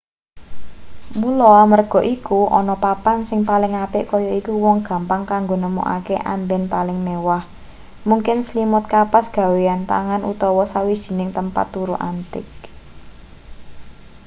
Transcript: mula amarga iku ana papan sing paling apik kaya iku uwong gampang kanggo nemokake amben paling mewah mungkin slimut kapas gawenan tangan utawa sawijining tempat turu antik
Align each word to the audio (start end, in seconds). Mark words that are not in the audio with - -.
mula 1.19 1.49
amarga 1.63 1.99
iku 2.15 2.39
ana 2.59 2.75
papan 2.85 3.19
sing 3.29 3.39
paling 3.49 3.73
apik 3.85 4.05
kaya 4.11 4.31
iku 4.39 4.51
uwong 4.59 4.79
gampang 4.89 5.21
kanggo 5.31 5.55
nemokake 5.63 6.15
amben 6.33 6.63
paling 6.73 6.99
mewah 7.07 7.43
mungkin 8.09 8.37
slimut 8.47 8.85
kapas 8.93 9.25
gawenan 9.37 9.81
tangan 9.91 10.21
utawa 10.31 10.63
sawijining 10.73 11.29
tempat 11.37 11.65
turu 11.73 11.95
antik 12.09 12.47